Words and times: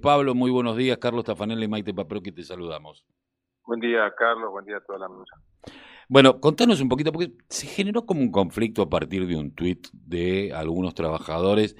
Pablo, 0.00 0.34
muy 0.34 0.50
buenos 0.50 0.76
días. 0.76 0.98
Carlos 0.98 1.24
Tafanel 1.24 1.62
y 1.62 1.68
Maite 1.68 1.92
que 2.22 2.32
te 2.32 2.42
saludamos. 2.42 3.04
Buen 3.64 3.80
día, 3.80 4.12
Carlos. 4.16 4.50
Buen 4.50 4.64
día 4.64 4.78
a 4.78 4.80
toda 4.80 5.00
la 5.00 5.08
mesa. 5.08 5.36
Bueno, 6.08 6.40
contanos 6.40 6.80
un 6.80 6.88
poquito, 6.88 7.12
porque 7.12 7.32
se 7.48 7.66
generó 7.66 8.06
como 8.06 8.20
un 8.20 8.30
conflicto 8.30 8.82
a 8.82 8.88
partir 8.88 9.26
de 9.26 9.36
un 9.36 9.54
tuit 9.54 9.88
de 9.92 10.52
algunos 10.54 10.94
trabajadores 10.94 11.76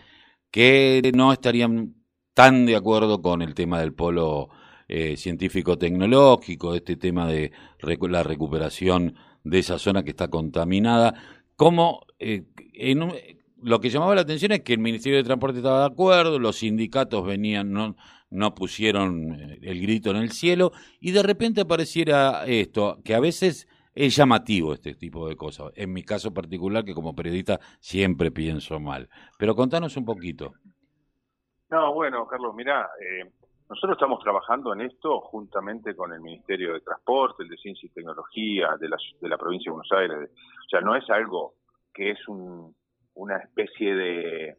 que 0.51 1.13
no 1.15 1.33
estarían 1.33 1.95
tan 2.35 2.67
de 2.67 2.77
acuerdo 2.77 3.23
con 3.23 3.41
el 3.41 3.55
tema 3.55 3.81
del 3.81 3.95
polo 3.95 4.49
eh, 4.89 5.17
científico-tecnológico, 5.17 6.75
este 6.75 6.97
tema 6.97 7.27
de 7.27 7.53
la 7.81 8.23
recuperación 8.23 9.15
de 9.45 9.61
esa 9.61 9.79
zona 9.79 10.03
que 10.03 10.11
está 10.11 10.29
contaminada. 10.29 11.15
Como 11.55 12.05
eh, 12.19 12.45
en 12.75 13.11
lo 13.67 13.81
que 13.81 13.91
llamaba 13.91 14.15
la 14.15 14.21
atención 14.21 14.53
es 14.53 14.61
que 14.61 14.75
el 14.75 14.79
Ministerio 14.79 15.19
de 15.19 15.25
Transporte 15.25 15.59
estaba 15.59 15.81
de 15.81 15.87
acuerdo, 15.87 16.39
los 16.39 16.59
sindicatos 16.59 17.27
venían, 17.27 17.73
no, 17.73 17.97
no 18.31 18.55
pusieron 18.55 19.35
eh, 19.35 19.59
el 19.61 19.83
grito 19.83 20.11
en 20.11 20.19
el 20.19 20.31
cielo, 20.31 20.71
y 21.01 21.11
de 21.11 21.25
repente 21.25 21.63
apareciera 21.63 22.45
esto, 22.47 22.99
que 23.05 23.17
a 23.17 23.19
veces 23.19 23.67
es 23.93 24.15
llamativo 24.15 24.73
este 24.73 24.95
tipo 24.95 25.29
de 25.29 25.35
cosas. 25.35 25.73
En 25.75 25.93
mi 25.93 26.05
caso 26.05 26.33
particular, 26.33 26.85
que 26.85 26.95
como 26.95 27.17
periodista 27.17 27.59
siempre 27.81 28.31
pienso 28.31 28.79
mal. 28.79 29.09
Pero 29.37 29.57
contanos 29.57 29.97
un 29.97 30.05
poquito. 30.05 30.53
No, 31.69 31.93
bueno, 31.93 32.25
Carlos, 32.29 32.55
mira, 32.55 32.89
eh, 33.01 33.29
nosotros 33.69 33.97
estamos 33.97 34.23
trabajando 34.23 34.75
en 34.75 34.83
esto 34.83 35.23
juntamente 35.23 35.97
con 35.97 36.13
el 36.13 36.21
Ministerio 36.21 36.75
de 36.75 36.83
Transporte, 36.83 37.43
el 37.43 37.49
de 37.49 37.57
Ciencia 37.57 37.89
y 37.89 37.91
Tecnología 37.91 38.77
de 38.79 38.89
la, 38.89 38.97
de 39.21 39.29
la 39.29 39.37
provincia 39.37 39.73
de 39.73 39.75
Buenos 39.75 39.93
Aires. 39.93 40.31
O 40.31 40.69
sea, 40.69 40.81
no 40.83 40.95
es 40.95 41.11
algo 41.11 41.55
que 41.93 42.13
es 42.13 42.29
un, 42.29 42.73
una 43.17 43.37
especie 43.39 43.95
de 43.95 44.49
eh, 44.49 44.57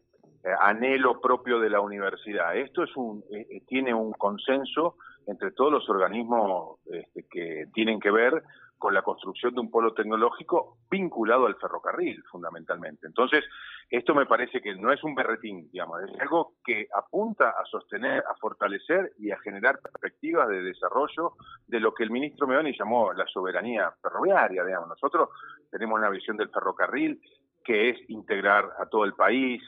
anhelo 0.60 1.20
propio 1.20 1.58
de 1.58 1.70
la 1.70 1.80
universidad. 1.80 2.56
Esto 2.56 2.84
es 2.84 2.96
un, 2.96 3.24
eh, 3.30 3.62
tiene 3.66 3.94
un 3.94 4.12
consenso 4.12 4.96
entre 5.26 5.50
todos 5.52 5.72
los 5.72 5.88
organismos 5.90 6.78
este, 6.86 7.26
que 7.30 7.66
tienen 7.74 8.00
que 8.00 8.10
ver 8.10 8.42
con 8.78 8.94
la 8.94 9.02
construcción 9.02 9.54
de 9.54 9.60
un 9.60 9.70
polo 9.70 9.92
tecnológico 9.92 10.78
vinculado 10.88 11.46
al 11.46 11.56
ferrocarril, 11.56 12.22
fundamentalmente. 12.30 13.06
Entonces, 13.06 13.44
esto 13.90 14.14
me 14.14 14.26
parece 14.26 14.60
que 14.60 14.74
no 14.76 14.92
es 14.92 15.02
un 15.02 15.14
berretín, 15.14 15.68
digamos, 15.72 16.00
es 16.02 16.20
algo 16.20 16.54
que 16.64 16.86
apunta 16.94 17.50
a 17.50 17.64
sostener, 17.64 18.22
a 18.28 18.36
fortalecer 18.36 19.12
y 19.18 19.30
a 19.32 19.38
generar 19.40 19.80
perspectivas 19.80 20.48
de 20.48 20.62
desarrollo 20.62 21.32
de 21.66 21.80
lo 21.80 21.92
que 21.92 22.04
el 22.04 22.10
ministro 22.10 22.46
Meoni 22.46 22.72
llamó 22.78 23.12
la 23.12 23.26
soberanía 23.26 23.92
ferroviaria, 24.00 24.64
digamos. 24.64 24.90
Nosotros 24.90 25.30
tenemos 25.70 25.98
una 25.98 26.10
visión 26.10 26.36
del 26.36 26.50
ferrocarril 26.50 27.20
que 27.68 27.90
es 27.90 27.98
integrar 28.08 28.64
a 28.80 28.86
todo 28.86 29.04
el 29.04 29.12
país, 29.12 29.62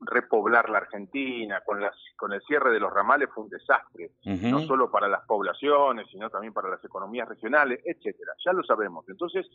repoblar 0.00 0.70
la 0.70 0.78
Argentina, 0.78 1.60
con, 1.66 1.78
las, 1.78 1.94
con 2.16 2.32
el 2.32 2.40
cierre 2.40 2.72
de 2.72 2.80
los 2.80 2.90
ramales 2.90 3.28
fue 3.34 3.44
un 3.44 3.50
desastre, 3.50 4.12
no 4.24 4.60
solo 4.60 4.90
para 4.90 5.06
las 5.06 5.26
poblaciones, 5.26 6.06
sino 6.10 6.30
también 6.30 6.54
para 6.54 6.70
las 6.70 6.82
economías 6.82 7.28
regionales, 7.28 7.80
etcétera. 7.84 8.32
Ya 8.42 8.54
lo 8.54 8.62
sabemos. 8.62 9.06
Entonces, 9.10 9.46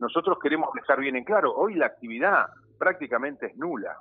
nosotros 0.00 0.38
queremos 0.42 0.70
dejar 0.74 0.98
bien 0.98 1.14
en 1.14 1.22
claro, 1.22 1.54
hoy 1.54 1.74
la 1.74 1.86
actividad 1.86 2.46
prácticamente 2.80 3.46
es 3.46 3.56
nula. 3.56 3.96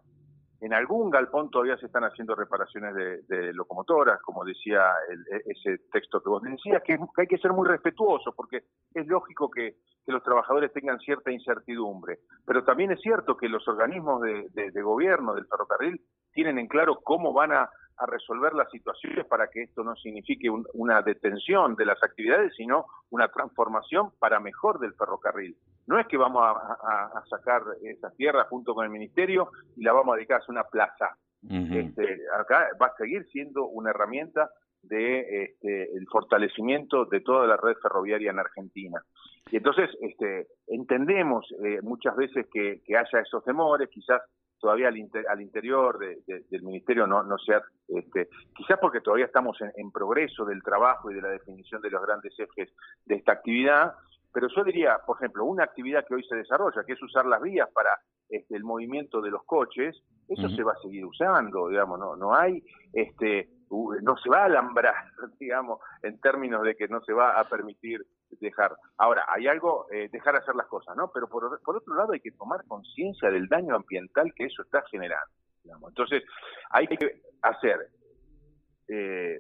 En 0.63 0.73
algún 0.73 1.09
galpón 1.09 1.51
todavía 1.51 1.75
se 1.75 1.87
están 1.87 2.05
haciendo 2.05 2.35
reparaciones 2.35 2.95
de, 3.27 3.51
locomotoras, 3.51 4.21
como 4.21 4.45
decía 4.45 4.93
e, 5.09 5.41
ese 5.51 5.79
texto 5.91 6.23
que 6.23 6.29
vos 6.29 6.41
decías, 6.41 6.81
que, 6.83 6.97
hay 7.17 7.27
que 7.27 7.37
ser 7.37 7.51
muy 7.51 7.67
respetuoso, 7.67 8.33
porque 8.33 8.63
es 8.93 9.05
lógico 9.05 9.51
que, 9.51 9.75
los 10.05 10.23
trabajadores 10.23 10.71
tengan 10.73 10.99
cierta 10.99 11.31
incertidumbre. 11.31 12.19
Pero 12.45 12.63
también 12.63 12.91
es 12.91 13.01
cierto 13.01 13.35
que 13.37 13.47
los 13.47 13.65
organismos 13.67 14.21
de 14.21 14.81
gobierno 14.81 15.33
del 15.33 15.47
ferrocarril 15.47 16.01
tienen 16.33 16.59
en 16.59 16.67
claro 16.67 16.99
cómo 17.03 17.31
van 17.31 17.53
a 17.53 17.69
a 17.97 18.05
resolver 18.05 18.53
las 18.53 18.69
situaciones 18.71 19.25
para 19.25 19.49
que 19.49 19.63
esto 19.63 19.83
no 19.83 19.95
signifique 19.95 20.49
una 20.73 21.01
detención 21.01 21.75
de 21.75 21.85
las 21.85 22.01
actividades, 22.03 22.53
sino 22.55 22.85
una 23.09 23.27
transformación 23.27 24.11
para 24.19 24.39
mejor 24.39 24.79
del 24.79 24.93
ferrocarril. 24.93 25.55
No 25.87 25.99
es 25.99 26.07
que 26.07 26.17
vamos 26.17 26.43
a, 26.43 27.23
sacar 27.29 27.63
esa 27.83 28.11
tierra 28.11 28.45
junto 28.45 28.73
con 28.73 28.85
el 28.85 28.91
ministerio 28.91 29.51
y 29.75 29.83
la 29.83 29.93
vamos 29.93 30.13
a 30.13 30.17
dedicar 30.17 30.41
a 30.41 30.51
una 30.51 30.63
plaza. 30.63 31.17
Este, 31.49 32.19
acá 32.39 32.69
va 32.81 32.87
a 32.87 32.95
seguir 32.97 33.25
siendo 33.31 33.65
una 33.65 33.89
herramienta 33.89 34.49
de 34.81 35.43
este, 35.43 35.95
el 35.95 36.07
fortalecimiento 36.07 37.05
de 37.05 37.21
toda 37.21 37.47
la 37.47 37.57
red 37.57 37.75
ferroviaria 37.81 38.31
en 38.31 38.39
Argentina. 38.39 39.01
Y 39.51 39.57
entonces 39.57 39.89
este, 40.01 40.47
entendemos 40.67 41.45
eh, 41.63 41.79
muchas 41.81 42.15
veces 42.15 42.47
que, 42.51 42.81
que 42.85 42.97
haya 42.97 43.19
esos 43.19 43.43
temores, 43.43 43.89
quizás 43.89 44.21
todavía 44.63 44.87
al, 44.87 45.41
interior 45.41 45.99
del 45.99 46.61
ministerio 46.63 47.05
no, 47.05 47.21
no 47.21 47.37
sea, 47.37 47.61
este, 47.89 48.29
quizás 48.55 48.79
porque 48.79 49.01
todavía 49.01 49.25
estamos 49.25 49.57
en, 49.59 49.91
progreso 49.91 50.45
del 50.45 50.63
trabajo 50.63 51.11
y 51.11 51.15
de 51.15 51.21
la 51.21 51.27
definición 51.27 51.81
de 51.81 51.89
los 51.89 52.01
grandes 52.01 52.33
ejes 52.39 52.73
de 53.05 53.15
esta 53.15 53.33
actividad, 53.33 53.91
pero 54.31 54.47
yo 54.47 54.63
diría, 54.63 54.99
por 55.05 55.17
ejemplo, 55.17 55.43
una 55.43 55.65
actividad 55.65 56.05
que 56.07 56.15
hoy 56.15 56.23
se 56.23 56.37
desarrolla, 56.37 56.85
que 56.87 56.93
es 56.93 57.03
usar 57.03 57.25
las 57.25 57.41
vías 57.41 57.69
para 57.73 57.89
este, 58.29 58.55
el 58.55 58.63
movimiento 58.63 59.19
de 59.19 59.31
los 59.31 59.43
coches, 59.43 60.01
eso 60.29 60.47
se 60.47 60.63
va 60.63 60.71
a 60.71 60.81
seguir 60.81 61.05
usando, 61.05 61.67
digamos, 61.67 61.99
no, 61.99 62.15
no 62.15 62.33
hay, 62.33 62.63
este, 62.93 63.49
no 64.01 64.17
se 64.17 64.29
va 64.29 64.41
a 64.41 64.45
alambrar, 64.45 64.95
digamos, 65.39 65.79
en 66.01 66.19
términos 66.19 66.63
de 66.63 66.75
que 66.75 66.87
no 66.87 67.01
se 67.01 67.13
va 67.13 67.39
a 67.39 67.43
permitir 67.45 68.05
dejar. 68.39 68.75
Ahora, 68.97 69.25
hay 69.27 69.47
algo, 69.47 69.87
eh, 69.91 70.09
dejar 70.11 70.35
hacer 70.35 70.55
las 70.55 70.67
cosas, 70.67 70.95
¿no? 70.95 71.11
Pero 71.13 71.27
por, 71.27 71.45
otro 71.45 71.95
lado 71.95 72.13
hay 72.13 72.19
que 72.19 72.31
tomar 72.31 72.65
conciencia 72.65 73.29
del 73.29 73.47
daño 73.47 73.75
ambiental 73.75 74.33
que 74.35 74.45
eso 74.45 74.63
está 74.63 74.83
generando. 74.89 75.31
Digamos. 75.63 75.89
Entonces, 75.89 76.23
hay 76.71 76.87
que 76.87 77.21
hacer, 77.41 77.87
eh, 78.89 79.39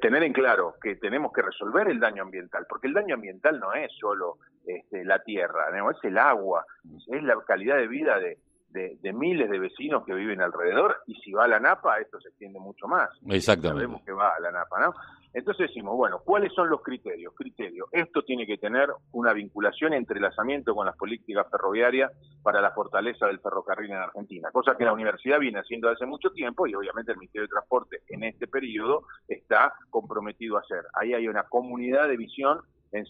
tener 0.00 0.22
en 0.22 0.32
claro 0.32 0.74
que 0.82 0.96
tenemos 0.96 1.32
que 1.32 1.42
resolver 1.42 1.88
el 1.88 2.00
daño 2.00 2.22
ambiental, 2.22 2.66
porque 2.68 2.88
el 2.88 2.92
daño 2.92 3.14
ambiental 3.14 3.58
no 3.58 3.72
es 3.72 3.90
solo 3.98 4.38
este, 4.66 5.04
la 5.04 5.22
tierra, 5.22 5.70
¿no? 5.70 5.90
es 5.90 5.96
el 6.02 6.18
agua, 6.18 6.66
es 6.84 7.22
la 7.22 7.40
calidad 7.46 7.76
de 7.76 7.88
vida 7.88 8.18
de, 8.18 8.38
de, 8.70 9.12
miles 9.12 9.50
de 9.50 9.58
vecinos 9.58 10.04
que 10.04 10.14
viven 10.14 10.40
alrededor 10.40 10.96
y 11.06 11.14
si 11.16 11.32
va 11.32 11.44
a 11.44 11.48
la 11.48 11.58
Napa 11.58 11.98
esto 11.98 12.20
se 12.20 12.28
extiende 12.28 12.60
mucho 12.60 12.86
más. 12.86 13.08
Exactamente. 13.28 13.82
Sabemos 13.82 14.02
que 14.02 14.12
va 14.12 14.34
a 14.34 14.40
la 14.40 14.52
Napa, 14.52 14.80
¿no? 14.80 14.94
Entonces 15.32 15.68
decimos, 15.68 15.96
bueno, 15.96 16.20
¿cuáles 16.24 16.52
son 16.54 16.68
los 16.68 16.82
criterios? 16.82 17.34
Criterio, 17.34 17.86
esto 17.92 18.22
tiene 18.22 18.46
que 18.46 18.56
tener 18.56 18.88
una 19.12 19.32
vinculación, 19.32 19.92
entrelazamiento 19.92 20.74
con 20.74 20.86
las 20.86 20.96
políticas 20.96 21.46
ferroviarias 21.50 22.10
para 22.42 22.60
la 22.60 22.70
fortaleza 22.70 23.26
del 23.26 23.40
ferrocarril 23.40 23.90
en 23.90 23.98
Argentina, 23.98 24.50
cosa 24.50 24.76
que 24.76 24.84
la 24.84 24.92
universidad 24.92 25.38
viene 25.38 25.60
haciendo 25.60 25.90
hace 25.90 26.06
mucho 26.06 26.30
tiempo 26.30 26.66
y 26.66 26.74
obviamente 26.74 27.12
el 27.12 27.18
Ministerio 27.18 27.42
de 27.42 27.48
Transporte 27.48 28.02
en 28.08 28.24
este 28.24 28.46
periodo 28.46 29.04
está 29.28 29.74
comprometido 29.90 30.56
a 30.56 30.60
hacer. 30.60 30.84
Ahí 30.94 31.12
hay 31.12 31.28
una 31.28 31.44
comunidad 31.44 32.08
de 32.08 32.16
visión 32.16 32.60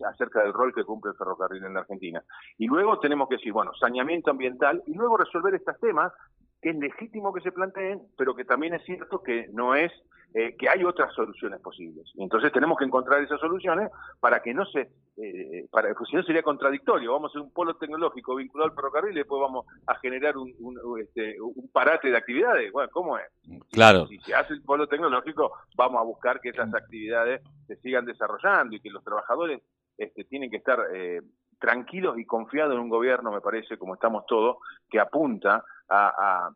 acerca 0.08 0.42
del 0.42 0.52
rol 0.52 0.74
que 0.74 0.84
cumple 0.84 1.12
el 1.12 1.16
ferrocarril 1.16 1.64
en 1.64 1.74
la 1.74 1.80
Argentina. 1.80 2.22
Y 2.56 2.66
luego 2.66 2.98
tenemos 2.98 3.28
que 3.28 3.36
decir, 3.36 3.52
bueno, 3.52 3.72
saneamiento 3.74 4.30
ambiental 4.30 4.82
y 4.86 4.94
luego 4.94 5.16
resolver 5.16 5.54
estos 5.54 5.78
temas 5.80 6.12
que 6.60 6.70
es 6.70 6.76
legítimo 6.76 7.32
que 7.32 7.40
se 7.40 7.52
planteen, 7.52 8.02
pero 8.16 8.34
que 8.34 8.44
también 8.44 8.74
es 8.74 8.84
cierto 8.84 9.22
que 9.22 9.48
no 9.52 9.74
es, 9.74 9.92
eh, 10.34 10.54
que 10.58 10.68
hay 10.68 10.84
otras 10.84 11.14
soluciones 11.14 11.60
posibles. 11.60 12.10
Y 12.14 12.22
entonces 12.22 12.52
tenemos 12.52 12.76
que 12.78 12.84
encontrar 12.84 13.22
esas 13.22 13.40
soluciones 13.40 13.90
para 14.20 14.40
que 14.40 14.52
no 14.52 14.66
se, 14.66 14.90
eh, 15.16 15.66
para, 15.70 15.94
pues 15.94 16.10
si 16.10 16.16
no 16.16 16.22
sería 16.22 16.42
contradictorio, 16.42 17.12
vamos 17.12 17.30
a 17.30 17.32
hacer 17.32 17.42
un 17.42 17.52
polo 17.52 17.74
tecnológico 17.76 18.34
vinculado 18.34 18.70
al 18.70 18.76
ferrocarril 18.76 19.12
y 19.12 19.20
después 19.20 19.40
vamos 19.40 19.66
a 19.86 19.94
generar 19.96 20.36
un, 20.36 20.52
este, 21.00 21.40
un 21.40 21.68
parate 21.72 22.10
de 22.10 22.16
actividades. 22.18 22.70
Bueno, 22.72 22.90
¿cómo 22.92 23.18
es? 23.18 23.24
Claro. 23.70 24.06
Si, 24.06 24.18
se 24.20 24.34
hace 24.34 24.54
el 24.54 24.62
polo 24.62 24.86
tecnológico, 24.86 25.52
vamos 25.76 26.00
a 26.00 26.04
buscar 26.04 26.40
que 26.40 26.50
esas 26.50 26.72
actividades 26.74 27.42
se 27.66 27.76
sigan 27.76 28.04
desarrollando 28.04 28.76
y 28.76 28.80
que 28.80 28.90
los 28.90 29.02
trabajadores 29.02 29.62
este, 29.96 30.24
tienen 30.24 30.50
que 30.50 30.58
estar 30.58 30.78
eh, 30.94 31.22
tranquilos 31.58 32.18
y 32.18 32.24
confiados 32.24 32.74
en 32.74 32.80
un 32.80 32.88
gobierno, 32.88 33.32
me 33.32 33.40
parece, 33.40 33.76
como 33.76 33.94
estamos 33.94 34.24
todos, 34.26 34.58
que 34.88 35.00
apunta 35.00 35.64
a, 35.88 36.50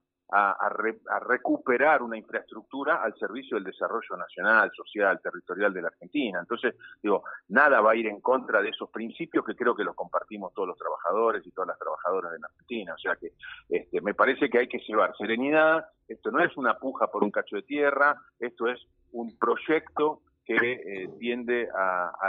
recuperar 1.20 2.02
una 2.02 2.16
infraestructura 2.16 3.02
al 3.02 3.14
servicio 3.18 3.56
del 3.56 3.64
desarrollo 3.64 4.16
nacional, 4.16 4.70
social, 4.74 5.20
territorial 5.20 5.72
de 5.74 5.82
la 5.82 5.88
Argentina. 5.88 6.40
Entonces, 6.40 6.74
digo, 7.02 7.24
nada 7.48 7.80
va 7.80 7.92
a 7.92 7.96
ir 7.96 8.06
en 8.06 8.20
contra 8.20 8.62
de 8.62 8.70
esos 8.70 8.88
principios 8.90 9.44
que 9.44 9.54
creo 9.54 9.74
que 9.74 9.84
los 9.84 9.94
compartimos 9.94 10.54
todos 10.54 10.68
los 10.68 10.78
trabajadores 10.78 11.46
y 11.46 11.50
todas 11.50 11.68
las 11.68 11.78
trabajadoras 11.78 12.32
de 12.32 12.38
la 12.38 12.46
Argentina. 12.46 12.94
O 12.94 12.98
sea 12.98 13.16
que 13.16 13.32
este, 13.68 14.00
me 14.00 14.14
parece 14.14 14.48
que 14.48 14.58
hay 14.58 14.68
que 14.68 14.78
llevar 14.78 15.14
serenidad, 15.16 15.86
esto 16.08 16.30
no 16.30 16.42
es 16.42 16.56
una 16.56 16.78
puja 16.78 17.08
por 17.08 17.22
un 17.22 17.30
cacho 17.30 17.56
de 17.56 17.62
tierra, 17.62 18.16
esto 18.38 18.68
es 18.68 18.80
un 19.12 19.36
proyecto 19.38 20.22
que 20.44 20.56
eh, 20.56 21.08
tiende 21.20 21.68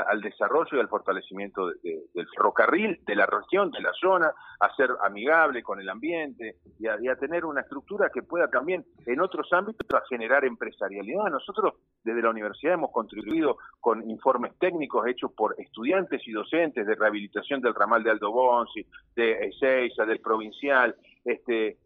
al 0.10 0.22
desarrollo 0.22 0.78
y 0.78 0.80
al 0.80 0.88
fortalecimiento 0.88 1.68
del 1.68 2.28
ferrocarril, 2.36 3.00
de 3.06 3.16
la 3.16 3.26
región, 3.26 3.72
de 3.72 3.82
la 3.82 3.92
zona, 3.94 4.32
a 4.60 4.76
ser 4.76 4.90
amigable 5.04 5.64
con 5.64 5.80
el 5.80 5.90
ambiente 5.90 6.58
y 6.80 6.88
a, 6.88 7.16
tener 7.16 7.46
una 7.46 7.62
estructura 7.62 8.10
que 8.14 8.22
pueda 8.22 8.48
también 8.50 8.86
en 9.06 9.20
otros 9.22 9.52
ámbitos 9.52 9.88
a 9.94 10.06
generar 10.08 10.46
empresarialidad. 10.46 11.26
Nosotros 11.32 11.74
desde 12.04 12.22
la 12.22 12.30
universidad 12.30 12.74
hemos 12.74 12.92
contribuido 12.92 13.58
con 13.80 14.08
informes 14.10 14.54
técnicos 14.60 15.08
hechos 15.08 15.32
por 15.34 15.56
estudiantes 15.58 16.22
y 16.28 16.32
docentes 16.32 16.86
de 16.86 16.96
rehabilitación 16.96 17.62
del 17.62 17.74
ramal 17.74 18.04
de 18.04 18.12
Aldo 18.12 18.32
Bonzi, 18.32 18.86
de 19.16 19.48
Ezeiza, 19.48 20.06
del 20.06 20.20
provincial, 20.20 20.96
este, 21.26 21.78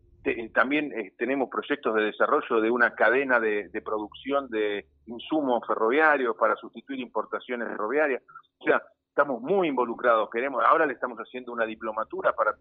también 0.53 0.91
eh, 0.93 1.13
tenemos 1.17 1.49
proyectos 1.49 1.95
de 1.95 2.03
desarrollo 2.03 2.59
de 2.61 2.71
una 2.71 2.93
cadena 2.93 3.39
de, 3.39 3.69
producción 3.83 4.49
de 4.49 4.85
insumos 5.05 5.65
ferroviarios 5.65 6.35
para 6.35 6.55
sustituir 6.55 6.99
importaciones 6.99 7.67
ferroviarias. 7.69 8.21
O 8.59 8.63
sea, 8.65 8.81
estamos 9.07 9.41
muy 9.41 9.67
involucrados. 9.67 10.29
Queremos, 10.29 10.63
ahora 10.65 10.85
le 10.85 10.93
estamos 10.93 11.17
haciendo 11.19 11.51
una 11.51 11.65
diplomatura 11.65 12.33
para 12.33 12.55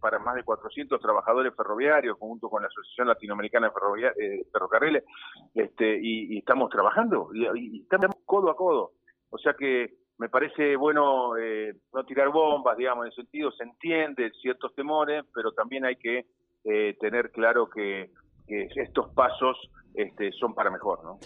para 0.00 0.18
más 0.18 0.34
de 0.34 0.44
400 0.44 1.00
trabajadores 1.00 1.54
ferroviarios, 1.56 2.16
junto 2.18 2.48
con 2.48 2.62
la 2.62 2.68
Asociación 2.68 3.08
Latinoamericana 3.08 3.70
de 3.70 4.08
eh, 4.24 4.46
Ferrocarriles, 4.52 5.04
este, 5.54 5.98
y, 6.00 6.38
estamos 6.38 6.70
trabajando 6.70 7.30
y, 7.34 7.82
estamos 7.82 8.16
codo 8.24 8.50
a 8.50 8.56
codo. 8.56 8.92
O 9.30 9.38
sea 9.38 9.54
que 9.54 9.94
me 10.18 10.28
parece 10.28 10.76
bueno 10.76 11.36
eh, 11.36 11.74
no 11.92 12.04
tirar 12.04 12.28
bombas, 12.28 12.76
digamos, 12.76 13.04
en 13.04 13.10
el 13.10 13.16
sentido, 13.16 13.50
se 13.52 13.64
entiende 13.64 14.30
ciertos 14.40 14.74
temores, 14.74 15.24
pero 15.34 15.52
también 15.52 15.84
hay 15.84 15.96
que 15.96 16.26
eh, 16.64 16.96
tener 17.00 17.30
claro 17.30 17.68
que, 17.68 18.10
estos 18.46 19.08
pasos 19.14 19.56
este, 19.94 20.30
son 20.32 20.54
para 20.54 20.70
mejor, 20.70 21.02
¿no? 21.02 21.18